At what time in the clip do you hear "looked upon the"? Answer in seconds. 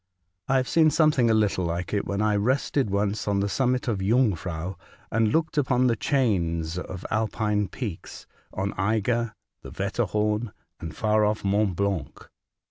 5.31-5.95